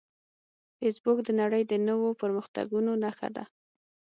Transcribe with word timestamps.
فېسبوک 0.77 1.17
د 1.23 1.29
نړۍ 1.41 1.63
د 1.67 1.73
نوو 1.87 2.09
پرمختګونو 2.21 2.91
نښه 3.03 3.29
ده 3.35 3.43